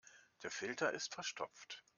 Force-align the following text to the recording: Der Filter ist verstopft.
Der 0.41 0.49
Filter 0.49 0.91
ist 0.93 1.13
verstopft. 1.13 1.85